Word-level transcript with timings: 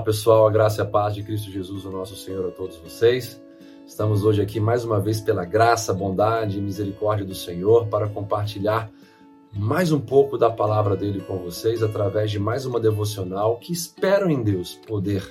pessoal, 0.00 0.46
a 0.46 0.50
graça 0.50 0.80
e 0.80 0.82
a 0.82 0.86
paz 0.86 1.14
de 1.14 1.22
Cristo 1.22 1.50
Jesus, 1.50 1.84
o 1.84 1.90
nosso 1.90 2.16
Senhor, 2.16 2.48
a 2.48 2.50
todos 2.50 2.76
vocês. 2.76 3.40
Estamos 3.86 4.24
hoje 4.24 4.40
aqui 4.40 4.58
mais 4.58 4.84
uma 4.84 4.98
vez 5.00 5.20
pela 5.20 5.44
graça, 5.44 5.92
bondade 5.92 6.58
e 6.58 6.62
misericórdia 6.62 7.24
do 7.24 7.34
Senhor 7.34 7.86
para 7.86 8.08
compartilhar 8.08 8.90
mais 9.52 9.92
um 9.92 10.00
pouco 10.00 10.36
da 10.36 10.50
palavra 10.50 10.96
dele 10.96 11.20
com 11.20 11.38
vocês 11.38 11.82
através 11.82 12.30
de 12.30 12.38
mais 12.38 12.66
uma 12.66 12.80
devocional 12.80 13.58
que 13.58 13.72
espero 13.72 14.30
em 14.30 14.42
Deus 14.42 14.74
poder 14.86 15.22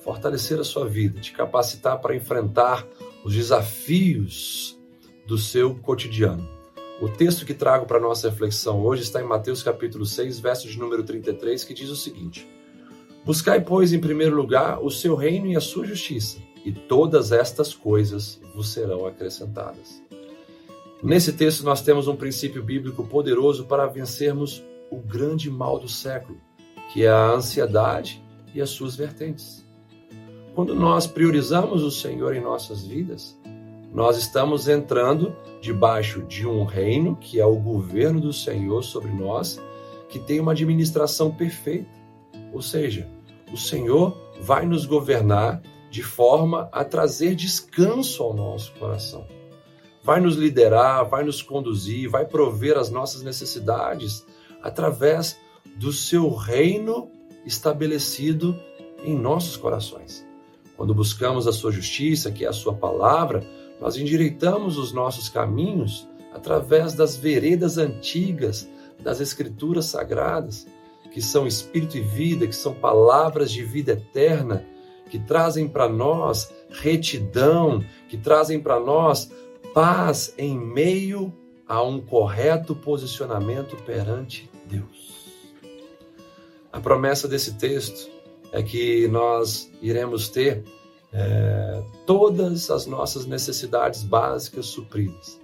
fortalecer 0.00 0.58
a 0.58 0.64
sua 0.64 0.86
vida, 0.86 1.20
te 1.20 1.32
capacitar 1.32 2.00
para 2.00 2.16
enfrentar 2.16 2.86
os 3.24 3.34
desafios 3.34 4.78
do 5.26 5.36
seu 5.36 5.74
cotidiano. 5.74 6.48
O 7.00 7.08
texto 7.08 7.44
que 7.44 7.52
trago 7.52 7.84
para 7.84 8.00
nossa 8.00 8.30
reflexão 8.30 8.80
hoje 8.80 9.02
está 9.02 9.20
em 9.20 9.26
Mateus 9.26 9.62
capítulo 9.62 10.06
6, 10.06 10.40
verso 10.40 10.66
de 10.66 10.78
número 10.78 11.04
33, 11.04 11.62
que 11.62 11.74
diz 11.74 11.90
o 11.90 11.96
seguinte: 11.96 12.48
Buscai, 13.26 13.60
pois, 13.60 13.92
em 13.92 13.98
primeiro 13.98 14.36
lugar 14.36 14.80
o 14.80 14.88
seu 14.88 15.16
reino 15.16 15.48
e 15.48 15.56
a 15.56 15.60
sua 15.60 15.84
justiça, 15.84 16.38
e 16.64 16.70
todas 16.70 17.32
estas 17.32 17.74
coisas 17.74 18.40
vos 18.54 18.68
serão 18.68 19.04
acrescentadas. 19.04 20.00
Nesse 21.02 21.32
texto, 21.32 21.64
nós 21.64 21.82
temos 21.82 22.06
um 22.06 22.14
princípio 22.14 22.62
bíblico 22.62 23.02
poderoso 23.02 23.64
para 23.64 23.84
vencermos 23.86 24.62
o 24.92 24.98
grande 24.98 25.50
mal 25.50 25.76
do 25.76 25.88
século, 25.88 26.38
que 26.92 27.04
é 27.04 27.08
a 27.08 27.32
ansiedade 27.32 28.22
e 28.54 28.62
as 28.62 28.70
suas 28.70 28.94
vertentes. 28.94 29.66
Quando 30.54 30.72
nós 30.72 31.08
priorizamos 31.08 31.82
o 31.82 31.90
Senhor 31.90 32.32
em 32.32 32.40
nossas 32.40 32.86
vidas, 32.86 33.36
nós 33.92 34.16
estamos 34.18 34.68
entrando 34.68 35.34
debaixo 35.60 36.22
de 36.22 36.46
um 36.46 36.62
reino, 36.62 37.16
que 37.16 37.40
é 37.40 37.44
o 37.44 37.56
governo 37.56 38.20
do 38.20 38.32
Senhor 38.32 38.84
sobre 38.84 39.10
nós, 39.10 39.60
que 40.08 40.20
tem 40.20 40.38
uma 40.38 40.52
administração 40.52 41.32
perfeita. 41.32 41.90
Ou 42.52 42.62
seja, 42.62 43.15
o 43.52 43.56
Senhor 43.56 44.16
vai 44.40 44.66
nos 44.66 44.86
governar 44.86 45.62
de 45.90 46.02
forma 46.02 46.68
a 46.72 46.84
trazer 46.84 47.34
descanso 47.34 48.22
ao 48.22 48.34
nosso 48.34 48.72
coração. 48.74 49.26
Vai 50.02 50.20
nos 50.20 50.36
liderar, 50.36 51.08
vai 51.08 51.24
nos 51.24 51.42
conduzir, 51.42 52.08
vai 52.08 52.24
prover 52.24 52.76
as 52.76 52.90
nossas 52.90 53.22
necessidades 53.22 54.24
através 54.62 55.38
do 55.76 55.92
seu 55.92 56.34
reino 56.34 57.10
estabelecido 57.44 58.58
em 59.04 59.16
nossos 59.16 59.56
corações. 59.56 60.26
Quando 60.76 60.94
buscamos 60.94 61.46
a 61.46 61.52
sua 61.52 61.72
justiça, 61.72 62.30
que 62.30 62.44
é 62.44 62.48
a 62.48 62.52
sua 62.52 62.74
palavra, 62.74 63.42
nós 63.80 63.96
endireitamos 63.96 64.76
os 64.78 64.92
nossos 64.92 65.28
caminhos 65.28 66.06
através 66.32 66.92
das 66.92 67.16
veredas 67.16 67.78
antigas 67.78 68.68
das 69.02 69.20
escrituras 69.20 69.86
sagradas 69.86 70.66
que 71.16 71.22
são 71.22 71.46
espírito 71.46 71.96
e 71.96 72.02
vida, 72.02 72.46
que 72.46 72.54
são 72.54 72.74
palavras 72.74 73.50
de 73.50 73.64
vida 73.64 73.92
eterna, 73.92 74.66
que 75.08 75.18
trazem 75.18 75.66
para 75.66 75.88
nós 75.88 76.52
retidão, 76.68 77.82
que 78.06 78.18
trazem 78.18 78.60
para 78.60 78.78
nós 78.78 79.30
paz 79.72 80.34
em 80.36 80.58
meio 80.58 81.32
a 81.66 81.82
um 81.82 82.02
correto 82.02 82.76
posicionamento 82.76 83.76
perante 83.84 84.50
Deus. 84.66 85.32
A 86.70 86.80
promessa 86.80 87.26
desse 87.26 87.54
texto 87.54 88.10
é 88.52 88.62
que 88.62 89.08
nós 89.08 89.72
iremos 89.80 90.28
ter 90.28 90.64
é, 91.14 91.82
todas 92.04 92.70
as 92.70 92.84
nossas 92.84 93.24
necessidades 93.24 94.02
básicas 94.02 94.66
supridas, 94.66 95.40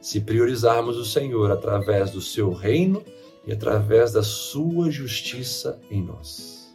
se 0.00 0.20
priorizarmos 0.20 0.96
o 0.96 1.04
Senhor 1.04 1.50
através 1.50 2.12
do 2.12 2.20
seu 2.20 2.52
reino 2.52 3.02
e 3.46 3.52
através 3.52 4.12
da 4.12 4.22
sua 4.22 4.90
justiça 4.90 5.80
em 5.90 6.02
nós. 6.02 6.74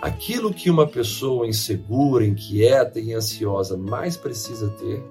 Aquilo 0.00 0.52
que 0.52 0.70
uma 0.70 0.86
pessoa 0.86 1.46
insegura, 1.46 2.24
inquieta 2.24 2.98
e 2.98 3.12
ansiosa 3.12 3.76
mais 3.76 4.16
precisa 4.16 4.68
ter 4.70 5.02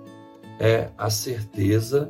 é 0.59 0.89
a 0.97 1.09
certeza 1.09 2.09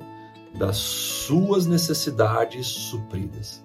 das 0.57 0.77
suas 0.77 1.65
necessidades 1.65 2.67
supridas. 2.67 3.63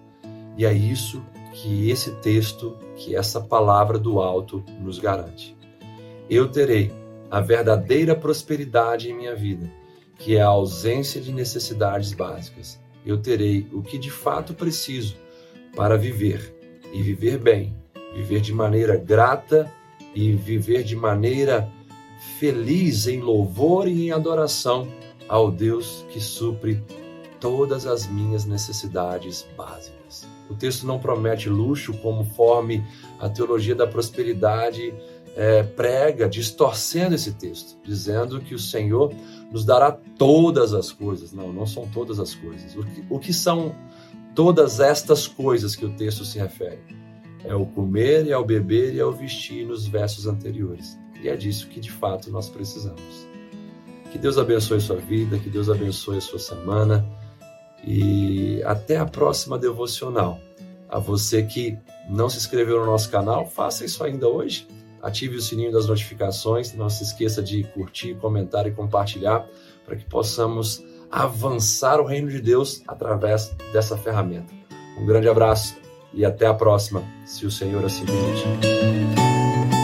E 0.57 0.67
é 0.67 0.73
isso 0.73 1.23
que 1.53 1.91
esse 1.91 2.13
texto, 2.17 2.77
que 2.97 3.17
essa 3.17 3.41
palavra 3.41 3.99
do 3.99 4.21
alto 4.21 4.63
nos 4.81 4.99
garante. 4.99 5.57
Eu 6.29 6.51
terei 6.51 6.93
a 7.31 7.41
verdadeira 7.41 8.15
prosperidade 8.15 9.11
em 9.11 9.17
minha 9.17 9.35
vida, 9.35 9.73
que 10.19 10.37
é 10.37 10.43
a 10.43 10.49
ausência 10.49 11.21
de 11.21 11.33
necessidades 11.33 12.13
básicas 12.13 12.79
eu 13.07 13.17
terei 13.17 13.67
o 13.73 13.81
que 13.81 13.97
de 13.97 14.11
fato 14.11 14.53
preciso 14.53 15.17
para 15.77 15.97
viver 15.97 16.53
e 16.93 17.01
viver 17.01 17.39
bem, 17.39 17.75
viver 18.15 18.41
de 18.41 18.53
maneira 18.53 18.97
grata 18.97 19.73
e 20.15 20.33
viver 20.33 20.83
de 20.83 20.97
maneira 20.97 21.71
feliz 22.41 23.07
em 23.07 23.21
louvor 23.21 23.87
e 23.87 24.09
em 24.09 24.11
adoração 24.11 24.89
ao 25.29 25.51
Deus 25.51 26.05
que 26.11 26.21
supre 26.21 26.83
todas 27.39 27.87
as 27.87 28.07
minhas 28.07 28.45
necessidades 28.45 29.47
básicas. 29.57 30.27
O 30.49 30.55
texto 30.55 30.87
não 30.87 30.99
promete 30.99 31.49
luxo 31.49 31.93
conforme 31.99 32.85
a 33.21 33.29
teologia 33.29 33.75
da 33.75 33.87
prosperidade 33.87 34.95
é, 35.37 35.63
prega, 35.63 36.27
distorcendo 36.27 37.15
esse 37.15 37.33
texto, 37.33 37.79
dizendo 37.85 38.41
que 38.41 38.55
o 38.55 38.59
Senhor 38.59 39.13
nos 39.53 39.67
dará 39.67 39.93
todas 39.93 40.73
as 40.73 40.91
coisas. 40.91 41.31
Não, 41.33 41.53
não 41.53 41.67
são 41.67 41.87
todas 41.89 42.19
as 42.19 42.35
coisas. 42.35 42.75
O 42.75 42.83
que, 42.83 43.05
o 43.11 43.19
que 43.19 43.33
são 43.35 43.77
todas 44.35 44.81
estas 44.81 45.29
coisas 45.29 45.77
que 45.77 45.85
o 45.85 45.95
texto 45.95 46.25
se 46.25 46.39
refere? 46.39 46.81
É 47.45 47.55
o 47.55 47.67
comer, 47.67 48.27
é 48.29 48.37
o 48.37 48.45
beber 48.45 48.95
e 48.95 48.99
é 48.99 49.05
o 49.05 49.13
vestir 49.13 49.67
nos 49.67 49.87
versos 49.87 50.27
anteriores. 50.27 50.99
E 51.23 51.29
é 51.29 51.37
disso 51.37 51.69
que 51.69 51.81
de 51.81 51.93
fato 51.93 52.31
nós 52.31 52.49
precisamos. 52.49 53.29
Que 54.11 54.17
Deus 54.19 54.39
abençoe 54.39 54.81
sua 54.81 54.97
vida, 54.97 55.39
que 55.39 55.51
Deus 55.51 55.69
abençoe 55.69 56.17
a 56.17 56.21
sua 56.23 56.39
semana 56.39 57.07
e 57.87 58.63
até 58.65 58.97
a 58.97 59.05
próxima 59.05 59.59
devocional. 59.59 60.41
A 60.89 60.99
você 60.99 61.43
que 61.43 61.77
não 62.09 62.29
se 62.31 62.39
inscreveu 62.39 62.81
no 62.81 62.87
nosso 62.87 63.11
canal, 63.11 63.47
faça 63.47 63.85
isso 63.85 64.03
ainda 64.03 64.29
hoje 64.29 64.67
ative 65.07 65.37
o 65.37 65.41
sininho 65.41 65.71
das 65.71 65.87
notificações, 65.87 66.75
não 66.75 66.91
se 66.91 67.05
esqueça 67.05 67.41
de 67.41 67.63
curtir, 67.63 68.17
comentar 68.17 68.67
e 68.67 68.73
compartilhar 68.73 69.47
para 69.85 69.95
que 69.95 70.05
possamos 70.05 70.85
avançar 71.09 72.01
o 72.01 72.05
reino 72.05 72.29
de 72.29 72.41
Deus 72.41 72.83
através 72.89 73.55
dessa 73.73 73.97
ferramenta. 73.97 74.53
Um 74.99 75.07
grande 75.07 75.29
abraço 75.29 75.77
e 76.13 76.25
até 76.25 76.47
a 76.47 76.55
próxima, 76.55 77.05
se 77.25 77.47
o 77.47 77.51
Senhor 77.51 77.85
assim 77.85 78.05
permitir. 78.05 79.76